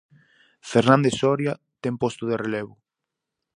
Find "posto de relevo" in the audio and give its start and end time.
2.01-2.73